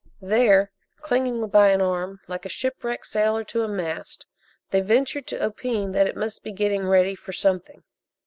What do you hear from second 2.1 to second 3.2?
like a shipwrecked